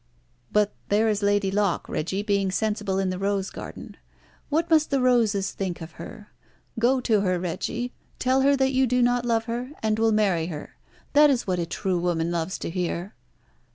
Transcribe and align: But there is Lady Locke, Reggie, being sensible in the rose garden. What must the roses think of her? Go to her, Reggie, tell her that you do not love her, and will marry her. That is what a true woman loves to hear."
But 0.51 0.73
there 0.89 1.07
is 1.09 1.21
Lady 1.21 1.51
Locke, 1.51 1.87
Reggie, 1.87 2.23
being 2.23 2.49
sensible 2.49 2.97
in 2.97 3.11
the 3.11 3.19
rose 3.19 3.51
garden. 3.51 3.97
What 4.49 4.67
must 4.67 4.89
the 4.89 4.99
roses 4.99 5.51
think 5.51 5.79
of 5.79 5.91
her? 6.01 6.31
Go 6.79 6.99
to 7.01 7.21
her, 7.21 7.37
Reggie, 7.37 7.93
tell 8.17 8.41
her 8.41 8.55
that 8.55 8.73
you 8.73 8.87
do 8.87 9.03
not 9.03 9.25
love 9.25 9.43
her, 9.45 9.69
and 9.83 9.99
will 9.99 10.11
marry 10.11 10.47
her. 10.47 10.75
That 11.13 11.29
is 11.29 11.45
what 11.45 11.59
a 11.59 11.67
true 11.67 11.99
woman 11.99 12.31
loves 12.31 12.57
to 12.57 12.71
hear." 12.71 13.13